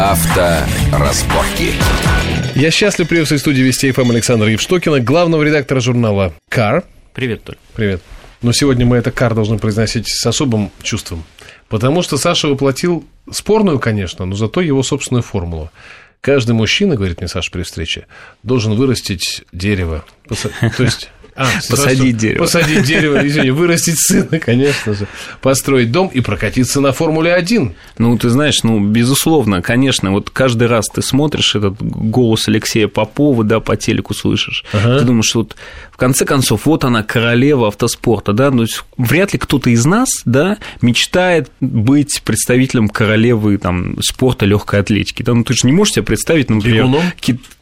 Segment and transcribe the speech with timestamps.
[0.00, 1.74] Авторазборки.
[2.54, 6.84] Я счастлив приветствовать в студии Вести ФМ Александра Евштокина, главного редактора журнала «Кар».
[7.12, 7.58] Привет, Толь.
[7.74, 8.00] Привет.
[8.40, 11.22] Но сегодня мы это «Кар» должны произносить с особым чувством,
[11.68, 15.70] потому что Саша воплотил спорную, конечно, но зато его собственную формулу.
[16.22, 18.06] Каждый мужчина, говорит мне Саша при встрече,
[18.42, 20.06] должен вырастить дерево.
[20.78, 22.44] То есть а, посадить дерево.
[22.44, 25.06] Посадить дерево, извини, вырастить сына, конечно же.
[25.40, 27.72] Построить дом и прокатиться на Формуле-1.
[27.98, 33.44] Ну, ты знаешь, ну, безусловно, конечно, вот каждый раз ты смотришь этот голос Алексея Попова,
[33.44, 34.98] да, по телеку слышишь, ага.
[34.98, 35.56] ты думаешь, вот
[35.92, 40.58] в конце концов, вот она, королева автоспорта, да, ну, вряд ли кто-то из нас, да,
[40.80, 46.04] мечтает быть представителем королевы, там, спорта легкой атлетики, да, ну, ты же не можешь себе
[46.04, 46.86] представить, например,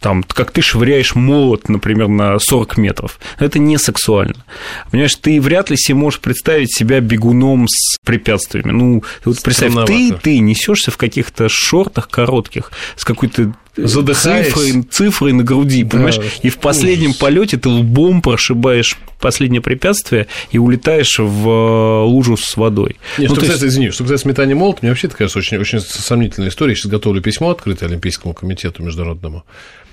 [0.00, 3.18] там, как ты швыряешь молот, например, на 40 метров.
[3.38, 4.44] Это не сексуально.
[4.90, 8.72] Понимаешь, ты вряд ли себе можешь представить себя бегуном с препятствиями.
[8.72, 13.54] Ну, вот представь, ты, ты несешься в каких-то шортах коротких с какой-то
[13.86, 16.20] цифрой, цифрой на груди, да, понимаешь?
[16.42, 22.56] И в последнем полете ты лбом прошибаешь последнее препятствие и улетаешь в э, лужу с
[22.56, 22.96] водой.
[23.18, 23.74] Нет, ну, что, кстати, есть...
[23.74, 26.72] извини, что кстати, метание молот, мне вообще это кажется очень, очень сомнительная история.
[26.72, 29.44] Я сейчас готовлю письмо открытое Олимпийскому комитету международному.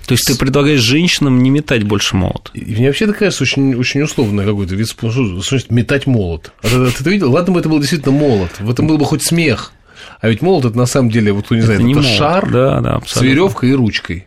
[0.06, 2.50] То есть ты предлагаешь женщинам не метать больше молот?
[2.54, 5.14] И мне вообще это кажется очень, очень условно какой-то вид спорта.
[5.14, 6.52] Что значит метать молот?
[6.62, 7.32] А ты, ты, ты видел?
[7.32, 9.72] Ладно бы это был действительно молот, в этом был бы хоть смех.
[10.20, 12.80] А ведь молот это на самом деле, вот кто не знает, это, это шар да,
[12.80, 14.26] да, с веревкой и ручкой.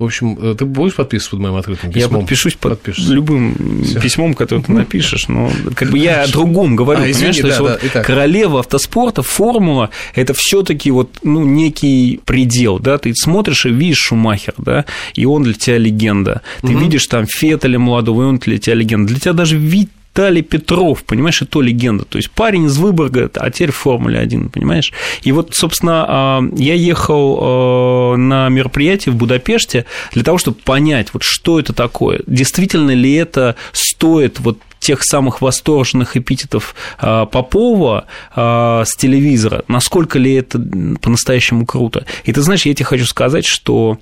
[0.00, 2.12] В общем, э, ты будешь подписываться под моим открытым письмом?
[2.12, 4.00] Я подпишусь под любым Всё.
[4.00, 7.42] письмом, которое ты напишешь, но как бы я о другом говорю, а, извини, понимаешь, да,
[7.42, 12.96] то есть да, вот королева автоспорта, формула, это все таки вот, ну, некий предел, да,
[12.96, 16.78] ты смотришь и видишь Шумахер, да, и он для тебя легенда, ты угу.
[16.78, 21.04] видишь там Феттеля молодого, и он для тебя легенда, для тебя даже вид Виталий Петров,
[21.04, 22.04] понимаешь, и то легенда.
[22.04, 24.92] То есть парень из Выборга, а теперь в Формуле 1, понимаешь?
[25.22, 31.14] И вот, собственно, а, я ехал а, на мероприятие в Будапеште для того, чтобы понять,
[31.14, 32.20] вот что это такое.
[32.26, 40.34] Действительно ли это стоит вот тех самых восторженных эпитетов а, Попова с телевизора, насколько ли
[40.34, 40.58] это
[41.00, 42.04] по-настоящему круто.
[42.24, 43.98] И ты знаешь, я тебе хочу сказать, что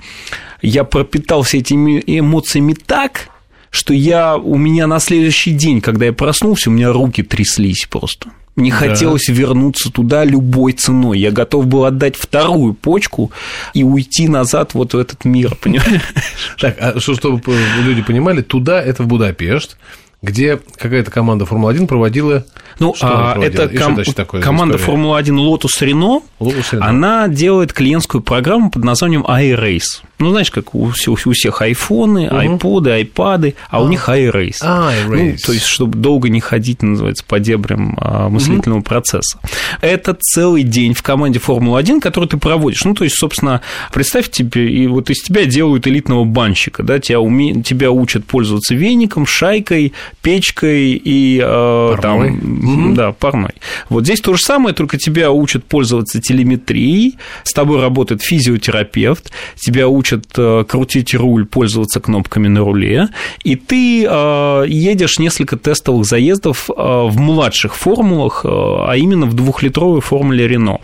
[0.62, 3.28] я пропитал все эти эмоциями так,
[3.70, 8.30] что я, у меня на следующий день, когда я проснулся, у меня руки тряслись просто.
[8.58, 8.76] Мне да.
[8.76, 11.20] хотелось вернуться туда любой ценой.
[11.20, 13.30] Я готов был отдать вторую почку
[13.72, 16.02] и уйти назад вот в этот мир, понимаешь?
[16.58, 17.40] Так, а что, чтобы
[17.84, 19.76] люди понимали, туда это в Будапешт,
[20.22, 22.44] где какая-то команда Формулы-1 проводила...
[22.80, 23.62] Ну, а, проводила?
[23.62, 29.22] это ком- такое команда Формулы-1 Lotus Renault, Lotus Renault, она делает клиентскую программу под названием
[29.22, 30.02] iRace.
[30.18, 32.36] Ну, знаешь, как у, у, у всех айфоны, угу.
[32.36, 34.58] айподы, айпады, а, а у них iRace.
[34.62, 35.32] А, iRace.
[35.32, 38.86] Ну, то есть, чтобы долго не ходить, называется, по дебрям а, мыслительного угу.
[38.86, 39.38] процесса.
[39.80, 42.84] Это целый день в команде Формулы-1, который ты проводишь.
[42.84, 43.60] Ну, то есть, собственно,
[43.92, 47.62] представь тебе, и вот из тебя делают элитного банщика, да, тебя, уме...
[47.62, 49.92] тебя учат пользоваться веником, шайкой,
[50.22, 52.30] печкой и э, парной.
[52.30, 53.52] там, да, парной.
[53.88, 59.88] Вот здесь то же самое, только тебя учат пользоваться телеметрией, с тобой работает физиотерапевт, тебя
[59.88, 63.08] учат э, крутить руль, пользоваться кнопками на руле,
[63.44, 70.48] и ты э, едешь несколько тестовых заездов в младших формулах, а именно в двухлитровой формуле
[70.48, 70.78] Рено.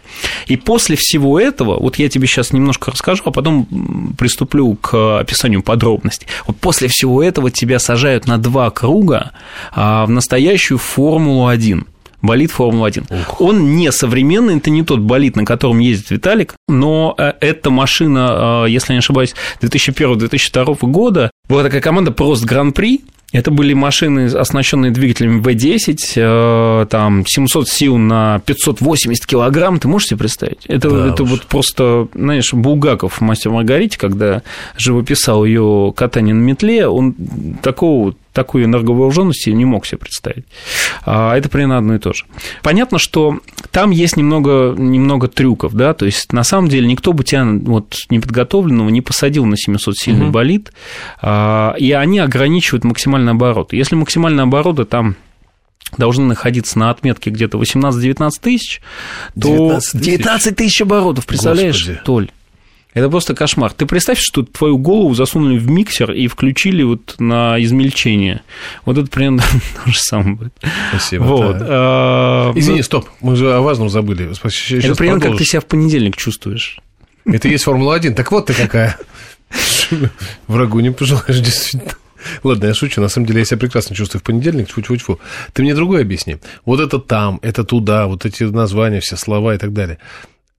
[0.47, 3.67] И после всего этого, вот я тебе сейчас немножко расскажу, а потом
[4.19, 6.27] приступлю к описанию подробностей.
[6.47, 9.33] Вот после всего этого тебя сажают на два круга
[9.75, 11.85] в настоящую Формулу-1
[12.25, 13.07] болит Формула-1.
[13.39, 18.65] Он не современный, это не тот болит, на котором ездит Виталик, но э, эта машина,
[18.67, 23.03] э, если я не ошибаюсь, 2001-2002 года, была такая команда Прост Гран-при,
[23.35, 29.81] это были машины, оснащенные двигателями V10, э, там 700 сил на 580 килограмм.
[29.81, 30.65] Ты можешь себе представить?
[30.69, 34.43] Это, да это вот просто, знаешь, Булгаков в «Мастер Маргарите», когда
[34.77, 37.15] живописал ее катание на метле, он
[37.61, 40.45] такого такой энерговооруженности не мог себе представить.
[41.07, 42.25] А это примерно одно и то же.
[42.63, 43.39] Понятно, что
[43.71, 47.95] там есть немного, немного трюков, да, то есть на самом деле никто бы тебя вот
[48.11, 50.33] неподготовленного не посадил на 700-сильный угу.
[50.33, 50.73] болид,
[51.23, 53.73] а, и они ограничивают максимальный оборот.
[53.73, 55.17] Если максимальные обороты там
[55.97, 58.83] должны находиться на отметке где-то 18-19 тысяч,
[59.41, 62.01] то 19 тысяч оборотов, представляешь, Господи.
[62.05, 62.31] Толь?
[62.95, 63.73] Это просто кошмар.
[63.73, 68.43] Ты представь, что твою голову засунули в миксер и включили вот на измельчение.
[68.85, 69.43] Вот это примерно
[69.85, 70.53] то же самое будет.
[70.91, 71.25] Спасибо.
[71.25, 71.59] Вот.
[71.59, 71.67] Да.
[71.69, 74.33] А, Извини, стоп, мы же о важном забыли.
[74.33, 76.79] Сейчас это примерно как ты себя в понедельник чувствуешь.
[77.27, 78.15] Это и есть Формула-1.
[78.15, 78.97] Так вот ты какая.
[80.47, 81.95] Врагу не пожелаешь, действительно.
[82.43, 83.01] Ладно, я шучу.
[83.01, 84.69] На самом деле, я себя прекрасно чувствую в понедельник.
[84.69, 85.19] Тьфу-тьфу-тьфу.
[85.53, 86.39] Ты мне другое объясни.
[86.65, 89.99] Вот это там, это туда, вот эти названия, все слова и так далее.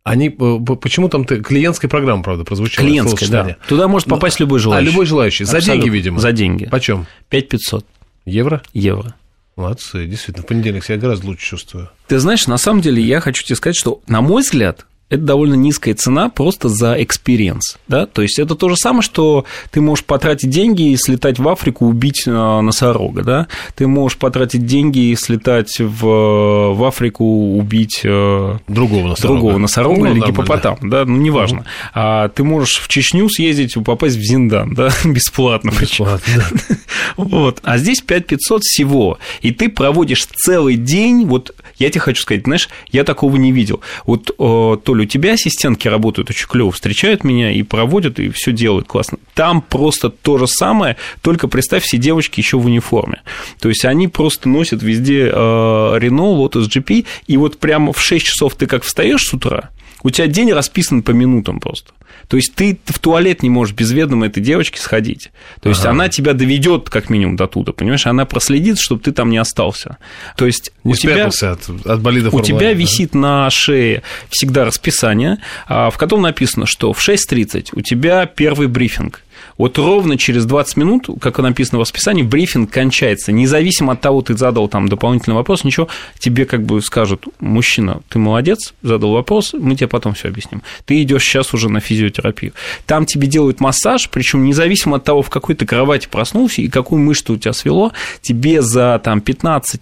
[0.05, 2.87] Они, почему там ты, клиентская программа, правда, прозвучала?
[2.87, 3.57] Клиентская, да.
[3.67, 4.87] Туда может попасть любой желающий.
[4.87, 5.45] А, любой желающий.
[5.45, 5.81] За Абсолютно.
[5.81, 6.19] деньги, видимо.
[6.19, 6.65] За деньги.
[6.65, 7.07] Почем?
[7.29, 7.83] 5500.
[8.25, 8.61] Евро?
[8.73, 9.15] Евро.
[9.55, 11.89] Молодцы, действительно, в понедельник себя гораздо лучше чувствую.
[12.07, 15.53] Ты знаешь, на самом деле, я хочу тебе сказать, что, на мой взгляд, это довольно
[15.53, 20.03] низкая цена просто за experience, да, то есть это то же самое, что ты можешь
[20.03, 25.15] потратить деньги и слетать в Африку, убить э, носорога, да, ты можешь потратить деньги и
[25.15, 27.23] слетать в, в Африку,
[27.55, 31.67] убить э, другого носорога, другого носорога ну, или гипопотам, да, ну, неважно, угу.
[31.93, 35.71] а ты можешь в Чечню съездить, попасть в Зиндан, да, бесплатно.
[35.79, 36.75] Бесплатно, да.
[37.17, 42.45] Вот, а здесь 5500 всего, и ты проводишь целый день, вот я тебе хочу сказать,
[42.45, 47.23] знаешь, я такого не видел, вот то ли у тебя ассистентки работают очень клево, встречают
[47.23, 49.19] меня и проводят, и все делают классно.
[49.33, 53.21] Там просто то же самое, только представь, все девочки еще в униформе.
[53.59, 58.55] То есть они просто носят везде Renault, Lotus GP, и вот прямо в 6 часов
[58.55, 59.69] ты как встаешь с утра,
[60.03, 61.93] у тебя день расписан по минутам просто.
[62.27, 65.31] То есть ты в туалет не можешь без ведома этой девочки сходить.
[65.61, 65.91] То есть ага.
[65.91, 68.07] она тебя доведет как минимум до туда, понимаешь?
[68.07, 69.97] Она проследит, чтобы ты там не остался.
[70.35, 72.73] То есть не у тебя, от, от болида у тебя да?
[72.73, 75.37] висит на шее всегда расписание,
[75.67, 79.21] а, в котором написано, что в 6.30 у тебя первый брифинг.
[79.57, 83.31] Вот ровно через 20 минут, как написано в расписании, брифинг кончается.
[83.31, 85.87] Независимо от того, ты задал там дополнительный вопрос, ничего,
[86.19, 90.61] тебе как бы скажут, мужчина, ты молодец, задал вопрос, мы тебе потом все объясним.
[90.85, 92.53] Ты идешь сейчас уже на физиотерапию.
[92.85, 97.01] Там тебе делают массаж, причем независимо от того, в какой ты кровати проснулся и какую
[97.01, 99.75] мышцу у тебя свело, тебе за там 15-20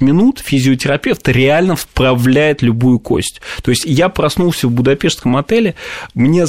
[0.00, 3.40] минут физиотерапевт реально вправляет любую кость.
[3.62, 5.74] То есть я проснулся в будапештском отеле,
[6.14, 6.46] мне,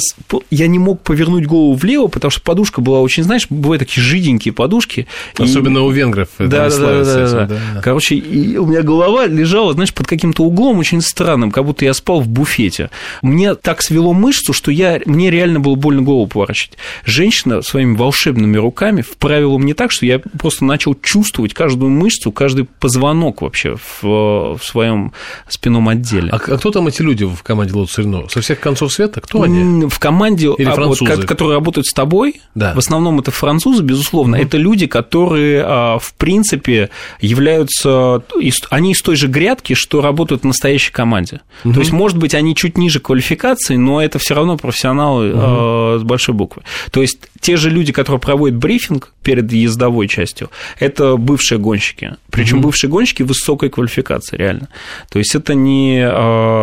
[0.50, 4.52] я не мог повернуть голову влево, потому что подушка была очень, знаешь, бывают такие жиденькие
[4.52, 5.06] подушки.
[5.38, 5.80] Особенно и...
[5.80, 6.28] у венгров.
[6.38, 7.80] Да, да, да, да, да, да.
[7.80, 11.94] Короче, и у меня голова лежала, знаешь, под каким-то углом очень странным, как будто я
[11.94, 12.90] спал в буфете.
[13.22, 16.76] Мне так свело мышцу, что я, мне реально было больно голову поворачивать.
[17.06, 22.64] Женщина своими волшебными руками вправила мне так, что я просто начал чувствовать каждую мышцу, каждый
[22.64, 25.14] позвонок вообще в, в своем
[25.48, 26.28] спинном отделе.
[26.32, 28.28] А, а кто там эти люди в команде Лотос Рено?
[28.28, 29.22] Со всех концов света?
[29.22, 29.86] Кто они?
[29.86, 32.74] В команде, Или а, вот, которые работают с тобой, да.
[32.74, 34.44] в основном это французы, безусловно, угу.
[34.44, 36.90] это люди, которые, а, в принципе,
[37.20, 38.22] являются,
[38.70, 41.40] они из той же грядки, что работают в настоящей команде.
[41.64, 41.74] Угу.
[41.74, 46.00] То есть, может быть, они чуть ниже квалификации, но это все равно профессионалы угу.
[46.00, 46.62] с большой буквы.
[46.90, 52.16] То есть, те же люди, которые проводят брифинг перед ездовой частью, это бывшие гонщики.
[52.30, 52.68] Причем угу.
[52.68, 54.68] бывшие гонщики высокой квалификации, реально.
[55.10, 56.02] То есть, это не,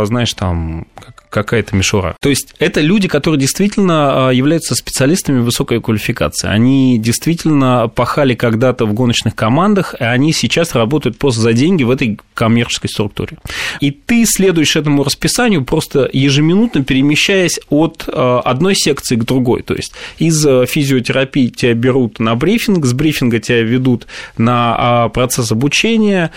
[0.06, 0.86] знаешь, там,
[1.30, 2.16] какая-то мишура.
[2.22, 6.48] То есть это люди, которые действительно а, являются специалистами высокой квалификации.
[6.48, 11.92] Они действительно пахали когда-то в гоночных командах, и они сейчас работают просто за деньги в
[11.92, 13.38] этой коммерческой структуре.
[13.80, 19.62] И ты следуешь этому расписанию, просто ежеминутно перемещаясь от а, одной секции к другой.
[19.64, 24.08] То есть из а, физиотерапии тебя берут на брифинг, с брифинга тебя ведут
[24.38, 26.32] на процесс обучения,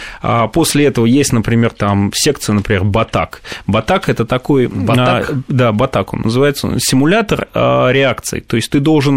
[0.53, 3.43] после этого есть, например, там секция, например, Батак.
[3.67, 5.31] Батак– это такой Батак?
[5.31, 8.41] А, да, Батак он называется, симулятор а, реакций.
[8.41, 9.12] То есть ты должен,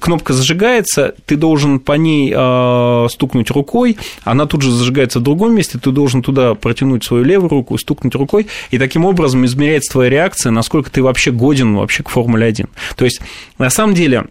[0.00, 5.54] кнопка зажигается, ты должен по ней а, стукнуть рукой, она тут же зажигается в другом
[5.54, 10.10] месте, ты должен туда протянуть свою левую руку, стукнуть рукой, и таким образом измеряется твоя
[10.10, 12.66] реакция, насколько ты вообще годен вообще к Формуле 1.
[12.96, 13.20] То есть,
[13.58, 14.26] на самом деле,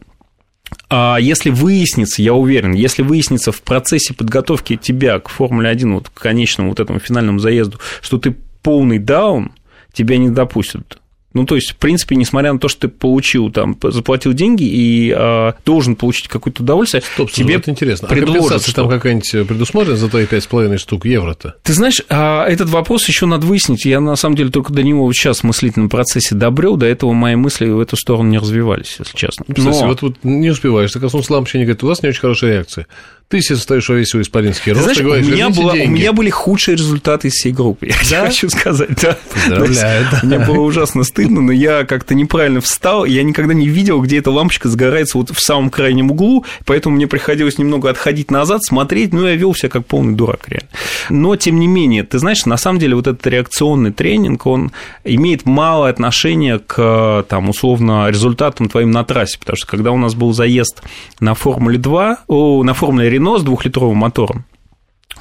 [0.92, 6.22] если выяснится, я уверен, если выяснится в процессе подготовки тебя к Формуле 1, вот к
[6.22, 9.52] конечному вот этому финальному заезду, что ты полный даун,
[9.94, 11.00] тебя не допустят.
[11.38, 15.14] Ну, то есть, в принципе, несмотря на то, что ты получил, там, заплатил деньги и
[15.16, 18.08] э, должен получить какое-то удовольствие, Стоп, тебе это интересно.
[18.10, 18.74] А компенсация что...
[18.74, 21.56] там какая-нибудь предусмотрена за твои 5,5 штук евро-то?
[21.62, 23.86] Ты знаешь, а этот вопрос еще надо выяснить.
[23.86, 27.36] Я, на самом деле, только до него сейчас в мыслительном процессе добрел, до этого мои
[27.36, 29.46] мысли в эту сторону не развивались, если честно.
[29.48, 29.88] Ну, кстати, Но...
[29.88, 32.88] вот, вот не успеваешь, ты коснулся лампочки, говорит, у вас не очень хорошая реакция.
[33.30, 36.14] Ты себе стоишь весь свой исполинский рост Знаешь, и говоришь, у меня, была, у меня
[36.14, 38.28] были худшие результаты из всей группы, я да?
[38.28, 38.90] хочу сказать.
[39.02, 39.18] Да.
[39.34, 40.08] Поздравляю.
[40.10, 40.20] Да.
[40.24, 44.32] Мне было ужасно стыдно, но я как-то неправильно встал, я никогда не видел, где эта
[44.32, 49.28] лампочка сгорается вот в самом крайнем углу, поэтому мне приходилось немного отходить назад, смотреть, ну,
[49.28, 50.70] я вел себя как полный дурак, реально.
[51.10, 54.72] Но, тем не менее, ты знаешь, на самом деле вот этот реакционный тренинг, он
[55.04, 60.16] имеет малое отношение к, там, условно, результатам твоим на трассе, потому что когда у нас
[60.16, 60.82] был заезд
[61.20, 64.46] на Формуле 2, о, на Формуле Рено с двухлитровым мотором.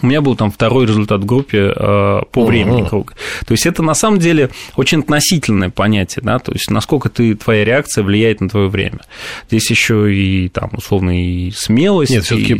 [0.02, 2.88] У меня был там второй результат в группе э, по времени uh-huh.
[2.90, 3.14] круга.
[3.46, 7.64] То есть это на самом деле очень относительное понятие, да, то есть насколько ты, твоя
[7.64, 9.00] реакция влияет на твое время.
[9.48, 12.10] Здесь еще и там условно и смелость.
[12.10, 12.56] Нет, все-таки,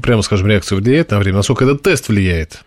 [0.00, 2.62] прямо скажем, реакция влияет на время, насколько этот тест влияет.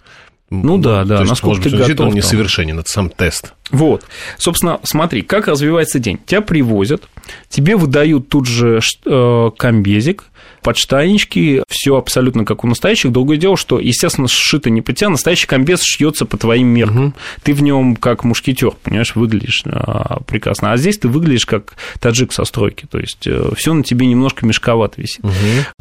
[0.49, 2.07] Ну да, да, То есть, насколько может ты готов.
[2.07, 3.53] Он несовершенен, это сам тест.
[3.69, 4.05] Вот.
[4.37, 6.19] Собственно, смотри, как развивается день.
[6.25, 7.03] Тебя привозят,
[7.49, 10.25] тебе выдают тут же э, комбезик,
[10.63, 13.11] подштаннички, все абсолютно как у настоящих.
[13.11, 17.05] Другое дело, что, естественно, сшито не по тебе, настоящий комбез шьется по твоим меркам.
[17.07, 17.13] Угу.
[17.43, 20.71] Ты в нем как мушкетер, понимаешь, выглядишь а, прекрасно.
[20.71, 22.87] А здесь ты выглядишь как таджик со стройки.
[22.89, 25.23] То есть э, все на тебе немножко мешковато висит.
[25.23, 25.33] Угу.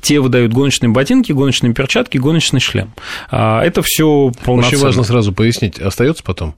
[0.02, 2.92] Те выдают гоночные ботинки, гоночные перчатки, гоночный шлем.
[3.30, 4.76] А, это все полноценно.
[4.76, 6.54] Очень важно сразу пояснить, остается потом?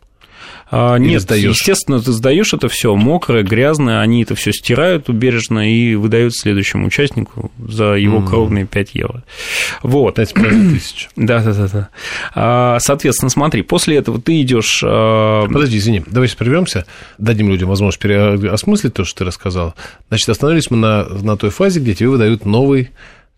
[0.70, 1.50] А, нет, сдаешь?
[1.50, 6.86] естественно, ты сдаешь это все мокрое, грязное, они это все стирают бережно и выдают следующему
[6.86, 8.26] участнику за его mm.
[8.26, 9.24] кровные 5 евро.
[9.82, 10.16] Вот.
[10.16, 11.08] 5 тысяч.
[11.16, 11.88] Да, да, да, да.
[12.34, 14.82] А, соответственно, смотри, после этого ты идешь.
[14.84, 16.86] А, Подожди, извини, давай сейчас прервемся,
[17.18, 19.74] дадим людям возможность переосмыслить то, что ты рассказал.
[20.08, 22.90] Значит, остановились мы на, на той фазе, где тебе выдают новый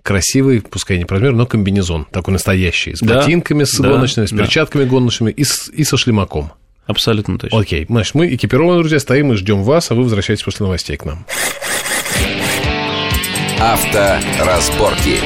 [0.06, 4.30] красивый, пускай не размер, но комбинезон, такой настоящий, с да, ботинками, с да, гоночными, с
[4.30, 4.38] да.
[4.38, 6.52] перчатками гоночными и, с, и со шлемаком.
[6.86, 7.58] Абсолютно точно.
[7.58, 11.04] Окей, значит, мы экипированы, друзья, стоим и ждем вас, а вы возвращайтесь после новостей к
[11.04, 11.24] нам.
[13.58, 15.18] Авторазборки.